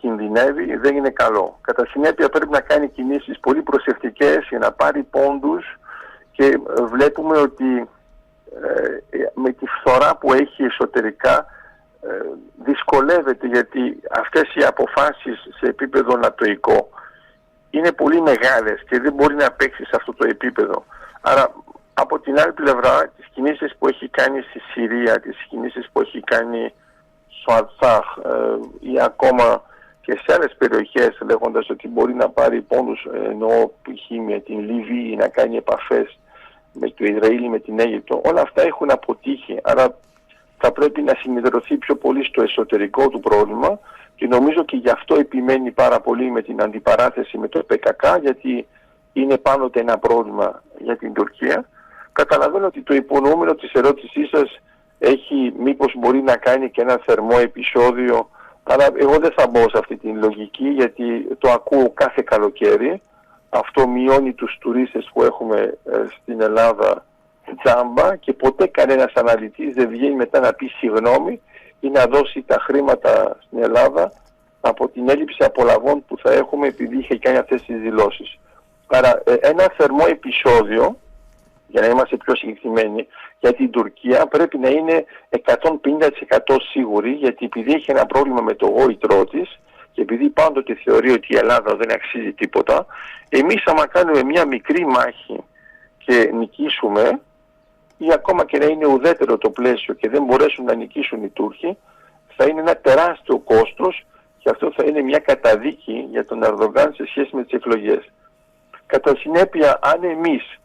κινδυνεύει 0.00 0.76
δεν 0.76 0.96
είναι 0.96 1.10
καλό. 1.10 1.58
Κατά 1.60 1.86
συνέπεια 1.86 2.28
πρέπει 2.28 2.50
να 2.50 2.60
κάνει 2.60 2.88
κινήσεις 2.88 3.40
πολύ 3.40 3.62
προσεκτικές 3.62 4.46
για 4.48 4.58
να 4.58 4.72
πάρει 4.72 5.02
πόντους 5.02 5.78
και 6.32 6.44
ε, 6.44 6.82
βλέπουμε 6.82 7.38
ότι 7.38 7.88
ε, 8.62 9.26
με 9.34 9.52
τη 9.52 9.66
φθορά 9.66 10.16
που 10.16 10.32
έχει 10.32 10.62
εσωτερικά 10.62 11.46
δυσκολεύεται 12.64 13.46
γιατί 13.46 14.00
αυτές 14.10 14.54
οι 14.54 14.64
αποφάσεις 14.64 15.46
σε 15.58 15.66
επίπεδο 15.66 16.16
νατοϊκό 16.16 16.88
είναι 17.70 17.92
πολύ 17.92 18.20
μεγάλες 18.20 18.84
και 18.88 19.00
δεν 19.00 19.12
μπορεί 19.12 19.34
να 19.34 19.50
παίξει 19.50 19.84
σε 19.84 19.92
αυτό 19.94 20.12
το 20.12 20.26
επίπεδο. 20.28 20.84
Άρα 21.20 21.52
από 21.94 22.18
την 22.18 22.38
άλλη 22.40 22.52
πλευρά 22.52 23.08
τις 23.16 23.26
κινήσεις 23.32 23.76
που 23.78 23.88
έχει 23.88 24.08
κάνει 24.08 24.40
στη 24.40 24.60
Συρία, 24.72 25.20
τις 25.20 25.36
κινήσεις 25.48 25.88
που 25.92 26.00
έχει 26.00 26.20
κάνει 26.20 26.74
στο 27.46 27.54
Αρτσάχ 27.54 28.04
ή 28.80 29.00
ακόμα 29.00 29.62
και 30.00 30.12
σε 30.12 30.34
άλλες 30.34 30.54
περιοχές 30.58 31.18
λέγοντας 31.26 31.70
ότι 31.70 31.88
μπορεί 31.88 32.14
να 32.14 32.28
πάρει 32.28 32.60
πόνους 32.60 33.06
ενώ 33.24 33.72
π.χ. 33.82 34.10
με 34.26 34.40
την 34.40 34.58
Λιβύη 34.58 35.16
να 35.18 35.28
κάνει 35.28 35.56
επαφές 35.56 36.18
με 36.72 36.90
το 36.90 37.04
Ισραήλ 37.04 37.48
με 37.48 37.58
την 37.58 37.80
Αίγυπτο 37.80 38.20
όλα 38.24 38.40
αυτά 38.40 38.62
έχουν 38.62 38.90
αποτύχει 38.90 39.58
άρα 39.62 39.98
θα 40.58 40.72
πρέπει 40.72 41.02
να 41.02 41.14
συνειδηρωθεί 41.14 41.76
πιο 41.76 41.96
πολύ 41.96 42.24
στο 42.24 42.42
εσωτερικό 42.42 43.08
του 43.08 43.20
πρόβλημα 43.20 43.78
και 44.14 44.26
νομίζω 44.26 44.64
και 44.64 44.76
γι' 44.76 44.90
αυτό 44.90 45.14
επιμένει 45.14 45.70
πάρα 45.70 46.00
πολύ 46.00 46.30
με 46.30 46.42
την 46.42 46.62
αντιπαράθεση 46.62 47.38
με 47.38 47.48
το 47.48 47.62
ΠΚΚ 47.62 48.04
γιατί 48.20 48.66
είναι 49.12 49.38
πάντοτε 49.38 49.80
ένα 49.80 49.98
πρόβλημα 49.98 50.62
για 50.78 50.96
την 50.96 51.12
Τουρκία. 51.12 51.68
Καταλαβαίνω 52.12 52.66
ότι 52.66 52.82
το 52.82 52.94
υπονοούμενο 52.94 53.54
της 53.54 53.72
ερώτησής 53.72 54.28
σας 54.28 54.60
έχει 54.98 55.52
μήπως 55.58 55.94
μπορεί 55.96 56.22
να 56.22 56.36
κάνει 56.36 56.70
και 56.70 56.80
ένα 56.80 57.00
θερμό 57.04 57.36
επεισόδιο 57.40 58.28
αλλά 58.68 58.86
εγώ 58.96 59.18
δεν 59.18 59.32
θα 59.36 59.46
μπω 59.46 59.60
σε 59.60 59.78
αυτή 59.78 59.96
την 59.96 60.18
λογική 60.18 60.68
γιατί 60.68 61.28
το 61.38 61.50
ακούω 61.50 61.90
κάθε 61.94 62.22
καλοκαίρι. 62.22 63.00
Αυτό 63.48 63.88
μειώνει 63.88 64.32
τους 64.32 64.56
τουρίστες 64.60 65.10
που 65.12 65.22
έχουμε 65.22 65.78
ε, 65.84 66.04
στην 66.20 66.40
Ελλάδα 66.40 67.04
τζάμπα 67.62 68.16
και 68.16 68.32
ποτέ 68.32 68.66
κανένας 68.66 69.12
αναλυτής 69.14 69.74
δεν 69.74 69.88
βγαίνει 69.88 70.14
μετά 70.14 70.40
να 70.40 70.52
πει 70.52 70.66
συγγνώμη 70.66 71.40
ή 71.80 71.88
να 71.88 72.06
δώσει 72.06 72.42
τα 72.46 72.58
χρήματα 72.60 73.38
στην 73.46 73.62
Ελλάδα 73.62 74.12
από 74.60 74.88
την 74.88 75.08
έλλειψη 75.08 75.44
απολαβών 75.44 76.04
που 76.06 76.18
θα 76.18 76.32
έχουμε 76.32 76.66
επειδή 76.66 76.98
είχε 76.98 77.18
κάνει 77.18 77.36
αυτές 77.36 77.62
τις 77.62 77.80
δηλώσεις. 77.80 78.38
Άρα 78.86 79.22
ε, 79.24 79.34
ένα 79.34 79.72
θερμό 79.76 80.04
επεισόδιο 80.08 80.96
για 81.66 81.80
να 81.80 81.86
είμαστε 81.86 82.16
πιο 82.16 82.36
συγκεκριμένοι, 82.36 83.06
για 83.38 83.54
την 83.54 83.70
Τουρκία 83.70 84.26
πρέπει 84.26 84.58
να 84.58 84.68
είναι 84.68 85.04
150% 85.28 86.56
σίγουρη, 86.70 87.10
γιατί 87.10 87.44
επειδή 87.44 87.72
έχει 87.72 87.90
ένα 87.90 88.06
πρόβλημα 88.06 88.40
με 88.40 88.54
το 88.54 88.66
γόητρό 88.66 89.24
της 89.24 89.58
και 89.92 90.02
επειδή 90.02 90.28
πάντοτε 90.28 90.74
θεωρεί 90.84 91.10
ότι 91.10 91.26
η 91.30 91.36
Ελλάδα 91.36 91.76
δεν 91.76 91.92
αξίζει 91.92 92.32
τίποτα, 92.32 92.86
εμείς 93.28 93.62
άμα 93.66 93.86
κάνουμε 93.86 94.22
μια 94.22 94.46
μικρή 94.46 94.86
μάχη 94.86 95.44
και 96.04 96.30
νικήσουμε, 96.32 97.20
ή 97.98 98.12
ακόμα 98.12 98.44
και 98.44 98.58
να 98.58 98.64
είναι 98.64 98.86
ουδέτερο 98.86 99.38
το 99.38 99.50
πλαίσιο 99.50 99.94
και 99.94 100.08
δεν 100.08 100.24
μπορέσουν 100.24 100.64
να 100.64 100.74
νικήσουν 100.74 101.22
οι 101.22 101.28
Τούρκοι, 101.28 101.76
θα 102.36 102.44
είναι 102.44 102.60
ένα 102.60 102.76
τεράστιο 102.76 103.38
κόστος 103.38 104.06
και 104.38 104.50
αυτό 104.50 104.72
θα 104.76 104.84
είναι 104.84 105.00
μια 105.00 105.18
καταδίκη 105.18 106.06
για 106.10 106.24
τον 106.24 106.42
Ερδογκάν 106.42 106.94
σε 106.94 107.06
σχέση 107.06 107.36
με 107.36 107.42
τις 107.42 107.52
εκλογές. 107.52 108.10
Κατά 108.86 109.16
συνέπεια, 109.16 109.78
αν 109.82 110.04
εμείς 110.04 110.58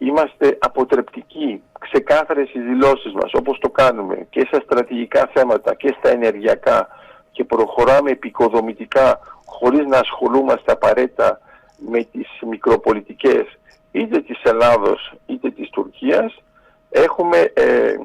είμαστε 0.00 0.58
αποτρεπτικοί, 0.60 1.62
ξεκάθαρες 1.80 2.48
στις 2.48 2.62
δηλώσεις 2.62 3.12
μας 3.12 3.32
όπως 3.34 3.58
το 3.58 3.68
κάνουμε 3.68 4.26
και 4.30 4.44
στα 4.46 4.60
στρατηγικά 4.60 5.30
θέματα 5.34 5.74
και 5.74 5.94
στα 5.98 6.10
ενεργειακά 6.10 6.88
και 7.32 7.40
και 7.40 7.46
προχωράμε 7.46 8.10
επικοδομητικά 8.10 9.18
χωρίς 9.44 9.86
να 9.86 9.98
ασχολούμαστε 9.98 10.72
απαραίτητα 10.72 11.40
με 11.76 12.04
τις 12.12 12.28
μικροπολιτικές 12.50 13.58
είτε 13.92 14.20
της 14.20 14.42
Ελλάδος 14.42 15.14
είτε 15.26 15.50
της 15.50 15.70
Τουρκίας. 15.70 16.42
Έχουμε 16.90 17.38
ε, 17.38 17.96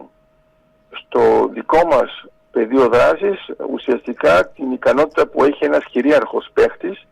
στο 0.90 1.50
δικό 1.52 1.86
μας 1.88 2.26
πεδίο 2.52 2.88
δράσης 2.88 3.50
ουσιαστικά 3.72 4.48
την 4.48 4.72
ικανότητα 4.72 5.28
που 5.28 5.44
έχει 5.44 5.66
ένας 5.66 5.86
κυρίαρχος 5.86 6.50
παίχτης 6.54 7.06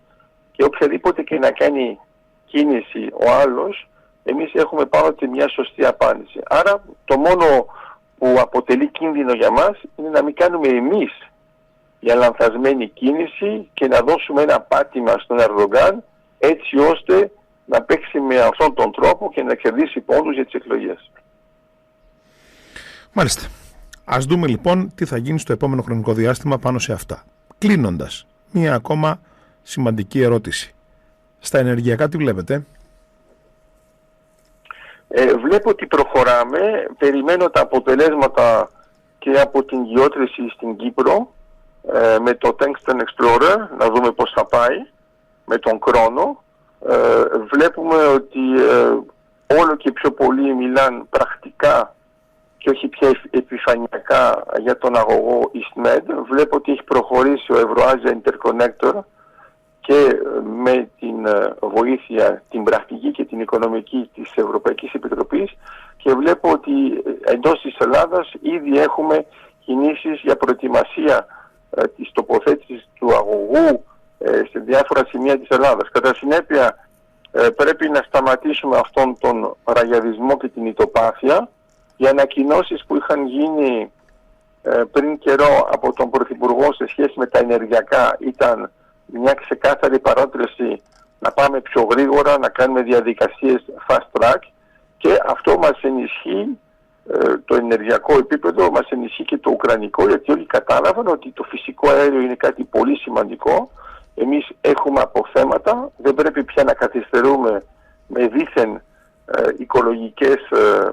και 0.52 0.64
οποιαδήποτε 0.64 1.22
και 1.22 1.40
να 1.40 1.52
κάνει 1.52 2.00
κίνηση 2.46 3.10
ο 3.14 3.32
άλλος 3.32 3.88
εμείς 4.24 4.54
έχουμε 4.54 4.86
πάνω 4.86 5.08
από 5.08 5.30
μια 5.30 5.50
σωστή 5.50 5.86
απάντηση. 5.86 6.40
Άρα 6.48 6.84
το 7.06 7.18
μόνο 7.18 7.66
που 8.18 8.36
αποτελεί 8.40 8.88
κίνδυνο 8.88 9.34
για 9.34 9.52
μας 9.52 9.82
είναι 9.96 10.10
να 10.10 10.24
μην 10.24 10.36
κάνουμε 10.36 10.68
εμείς 10.68 11.12
για 12.00 12.16
λανθασμένη 12.16 12.88
κίνηση 12.88 13.70
και 13.74 13.88
να 13.88 14.00
δώσουμε 14.00 14.42
ένα 14.42 14.60
πάτημα 14.62 15.18
στον 15.18 15.40
Ερδογκάν 15.40 16.04
έτσι 16.40 16.78
ώστε 16.78 17.32
να 17.66 17.82
παίξει 17.82 18.20
με 18.20 18.40
αυτόν 18.40 18.74
τον 18.74 18.92
τρόπο 18.92 19.32
και 19.34 19.44
να 19.44 19.56
κερδίσει 19.56 20.00
πόντους 20.00 20.34
για 20.34 20.46
τις 20.46 20.54
εκλογές. 20.54 21.12
Μάλιστα. 23.14 23.48
Ας 24.06 24.26
δούμε 24.26 24.48
λοιπόν 24.48 24.92
τι 24.96 25.06
θα 25.06 25.18
γίνει 25.18 25.40
στο 25.40 25.54
επόμενο 25.54 25.82
χρονικό 25.82 26.14
διάστημα 26.14 26.58
πάνω 26.58 26.80
σε 26.80 26.94
αυτά. 26.94 27.24
Κλείνοντας, 27.58 28.26
μία 28.52 28.74
ακόμα 28.74 29.20
σημαντική 29.64 30.22
ερώτηση. 30.22 30.74
Στα 31.40 31.60
ενεργειακά 31.60 32.10
τι 32.10 32.18
βλέπετε; 32.18 32.66
Ε, 35.16 35.34
βλέπω 35.34 35.70
ότι 35.70 35.86
προχωράμε. 35.86 36.88
Περιμένω 36.98 37.50
τα 37.50 37.62
αποτελέσματα 37.62 38.70
και 39.20 39.40
από 39.42 39.64
την 39.64 39.84
γεώτρηση 39.84 40.50
στην 40.50 40.76
Κύπρο 40.76 41.34
ε, 41.94 42.18
με 42.20 42.34
το 42.34 42.56
Tungsten 42.60 42.96
Explorer, 42.96 43.58
να 43.78 43.90
δούμε 43.90 44.12
πώς 44.12 44.32
θα 44.36 44.46
πάει 44.46 44.86
με 45.46 45.58
τον 45.58 45.80
χρόνο. 45.88 46.44
Ε, 46.90 47.24
βλέπουμε 47.52 47.96
ότι 47.96 48.40
ε, 48.62 48.98
όλο 49.60 49.76
και 49.78 49.92
πιο 49.92 50.12
πολλοί 50.12 50.54
μιλάν 50.54 51.08
πρακτικά 51.10 51.96
και 52.58 52.70
όχι 52.70 52.88
πια 52.88 53.12
επιφανειακά 53.30 54.44
για 54.60 54.78
τον 54.78 54.98
αγωγό 54.98 55.52
EastMed. 55.54 56.24
Βλέπω 56.32 56.56
ότι 56.56 56.72
έχει 56.72 56.84
προχωρήσει 56.84 57.52
ο 57.52 57.58
Ευρωάζια 57.58 58.22
Interconnector 58.22 59.00
και 59.86 60.20
με 60.44 60.90
την 61.00 61.28
βοήθεια, 61.60 62.44
την 62.50 62.64
πρακτική 62.64 63.12
και 63.12 63.26
την 63.26 63.40
οικονομική 63.40 64.10
της 64.14 64.32
Ευρωπαϊκής 64.36 64.94
Επιτροπής 64.94 65.52
και 65.98 66.14
βλέπω 66.14 66.52
ότι 66.52 66.72
εντός 67.22 67.62
της 67.62 67.76
Ελλάδας 67.78 68.32
ήδη 68.42 68.80
έχουμε 68.80 69.26
κινήσεις 69.60 70.22
για 70.22 70.38
προετοιμασία 70.38 71.26
ε, 71.70 71.88
της 71.88 72.12
τοποθέτησης 72.14 72.88
του 73.00 73.14
αγωγού 73.14 73.84
ε, 74.18 74.42
σε 74.52 74.60
διάφορα 74.60 75.06
σημεία 75.06 75.40
της 75.40 75.48
Ελλάδας. 75.50 75.90
Κατά 75.92 76.14
συνέπεια 76.14 76.88
ε, 77.32 77.48
πρέπει 77.50 77.90
να 77.90 78.02
σταματήσουμε 78.08 78.78
αυτόν 78.78 79.18
τον 79.20 79.56
ραγιαδισμό 79.64 80.38
και 80.38 80.48
την 80.48 80.66
ητοπάθεια. 80.66 81.50
Οι 81.98 82.08
ανακοινώσεις 82.08 82.86
που 82.86 82.96
είχαν 82.96 83.28
γίνει 83.28 83.92
πριν 84.92 85.18
καιρό 85.18 85.68
από 85.72 85.94
τον 85.94 86.10
Πρωθυπουργό 86.10 86.74
σε 86.74 86.88
σχέση 86.88 87.14
με 87.16 87.26
τα 87.26 87.40
ενεργειακά 87.40 88.16
ήταν 88.20 88.72
μια 89.06 89.34
ξεκάθαρη 89.34 90.00
παρότρεση 90.00 90.82
να 91.20 91.32
πάμε 91.32 91.62
πιο 91.62 91.88
γρήγορα, 91.92 92.38
να 92.38 92.50
κάνουμε 92.50 92.82
διαδικασίες 92.82 93.66
fast 93.88 94.08
track 94.20 94.40
και 94.98 95.18
αυτό 95.28 95.58
μας 95.58 95.82
ενισχύει 95.82 96.60
ε, 97.12 97.38
το 97.46 97.56
ενεργειακό 97.56 98.18
επίπεδο 98.18 98.72
μας 98.72 98.90
ενισχύει 98.90 99.26
και 99.26 99.38
το 99.38 99.52
ουκρανικό 99.52 100.08
γιατί 100.08 100.32
όλοι 100.32 100.46
κατάλαβαν 100.46 101.08
ότι 101.08 101.32
το 101.32 101.44
φυσικό 101.44 101.90
αέριο 101.90 102.20
είναι 102.20 102.36
κάτι 102.36 102.64
πολύ 102.64 102.98
σημαντικό. 102.98 103.72
Εμείς 104.16 104.50
έχουμε 104.62 105.02
αποθέματα 105.02 105.92
δεν 105.98 106.14
πρέπει 106.14 106.44
πια 106.44 106.64
να 106.64 106.74
καθυστερούμε 106.74 107.64
με 108.08 108.28
δίθεν 108.28 108.82
ε, 109.26 109.42
οικολογικές 109.58 110.50
ε, 110.52 110.92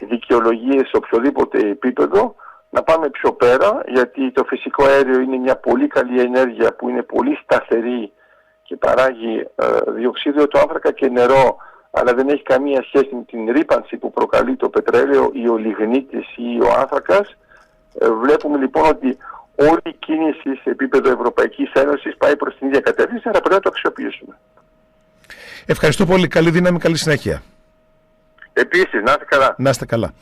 δικαιολογίες 0.00 0.88
σε 0.88 0.96
οποιοδήποτε 0.96 1.58
επίπεδο 1.58 2.34
να 2.74 2.82
πάμε 2.82 3.10
πιο 3.10 3.32
πέρα 3.32 3.82
γιατί 3.86 4.30
το 4.30 4.44
φυσικό 4.44 4.84
αέριο 4.84 5.20
είναι 5.20 5.36
μια 5.36 5.56
πολύ 5.56 5.86
καλή 5.86 6.20
ενέργεια 6.20 6.74
που 6.74 6.88
είναι 6.88 7.02
πολύ 7.02 7.38
σταθερή 7.42 8.12
και 8.62 8.76
παράγει 8.76 9.46
ε, 9.54 9.66
διοξίδιο 9.86 10.48
του 10.48 10.58
άνθρακα 10.58 10.92
και 10.92 11.08
νερό 11.08 11.56
αλλά 11.90 12.14
δεν 12.14 12.28
έχει 12.28 12.42
καμία 12.42 12.82
σχέση 12.82 13.08
με 13.14 13.22
την 13.26 13.52
ρήπανση 13.52 13.96
που 13.96 14.12
προκαλεί 14.12 14.56
το 14.56 14.68
πετρέλαιο 14.68 15.30
ή 15.32 15.48
ο 15.48 15.56
λιγνίτης 15.56 16.26
ή 16.36 16.60
ο 16.62 16.72
άνθρακας. 16.78 17.36
Ε, 17.98 18.10
βλέπουμε 18.10 18.58
λοιπόν 18.58 18.88
ότι 18.88 19.16
όλη 19.56 19.80
η 19.84 19.94
κίνηση 19.98 20.60
σε 20.62 20.70
επίπεδο 20.70 21.10
Ευρωπαϊκής 21.10 21.72
Ένωσης 21.72 22.16
πάει 22.16 22.36
προς 22.36 22.56
την 22.58 22.66
ίδια 22.66 22.80
κατεύθυνση, 22.80 23.28
αλλά 23.28 23.38
πρέπει 23.38 23.54
να 23.54 23.60
το 23.60 23.68
αξιοποιήσουμε. 23.68 24.38
Ευχαριστώ 25.66 26.06
πολύ. 26.06 26.28
Καλή 26.28 26.50
δύναμη, 26.50 26.78
καλή 26.78 26.96
συνέχεια. 26.96 27.42
Επίσης, 28.52 29.02
να 29.02 29.10
είστε 29.10 29.24
καλά. 29.24 29.54
Να 29.58 29.70
είστε 29.70 29.86
καλά. 29.86 30.12